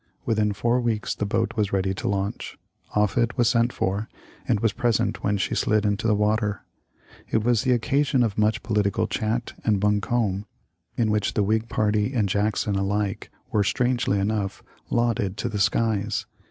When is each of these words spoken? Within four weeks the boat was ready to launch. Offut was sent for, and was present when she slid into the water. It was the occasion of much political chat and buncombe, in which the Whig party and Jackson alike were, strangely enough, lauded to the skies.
Within 0.25 0.51
four 0.51 0.81
weeks 0.81 1.13
the 1.13 1.27
boat 1.27 1.53
was 1.55 1.71
ready 1.71 1.93
to 1.93 2.07
launch. 2.07 2.57
Offut 2.95 3.37
was 3.37 3.47
sent 3.49 3.71
for, 3.71 4.09
and 4.47 4.59
was 4.59 4.73
present 4.73 5.23
when 5.23 5.37
she 5.37 5.53
slid 5.53 5.85
into 5.85 6.07
the 6.07 6.15
water. 6.15 6.63
It 7.29 7.43
was 7.43 7.61
the 7.61 7.73
occasion 7.73 8.23
of 8.23 8.35
much 8.35 8.63
political 8.63 9.05
chat 9.05 9.53
and 9.63 9.79
buncombe, 9.79 10.47
in 10.97 11.11
which 11.11 11.35
the 11.35 11.43
Whig 11.43 11.69
party 11.69 12.15
and 12.15 12.27
Jackson 12.27 12.75
alike 12.77 13.29
were, 13.51 13.63
strangely 13.63 14.17
enough, 14.17 14.63
lauded 14.89 15.37
to 15.37 15.47
the 15.47 15.59
skies. 15.59 16.25